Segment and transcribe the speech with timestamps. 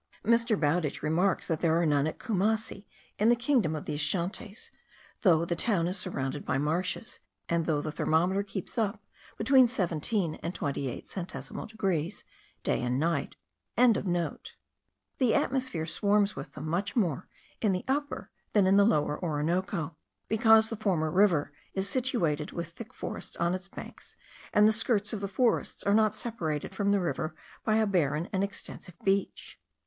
[0.25, 0.59] Mr.
[0.59, 2.87] Bowdich remarks that there are none at Coomassie,
[3.19, 4.71] in the kingdom of the Ashantees,
[5.21, 9.05] though the town is surrounded by marshes, and though the thermometer keeps up
[9.37, 12.23] between seventeen and twenty eight centesimal degrees,
[12.63, 13.35] day and night.)
[13.77, 17.27] The atmosphere swarms with them much more
[17.61, 19.97] in the Upper than in the Lower Orinoco,
[20.27, 24.17] because in the former the river is surrounded with thick forests on its banks,
[24.51, 28.29] and the skirts of the forests are not separated from the river by a barren
[28.33, 29.59] and extensive beach.